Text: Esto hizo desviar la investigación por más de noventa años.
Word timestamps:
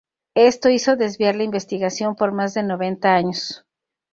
Esto 0.33 0.71
hizo 0.71 0.95
desviar 0.95 1.35
la 1.35 1.43
investigación 1.43 2.15
por 2.15 2.31
más 2.31 2.55
de 2.55 2.63
noventa 2.63 3.13
años. 3.13 3.63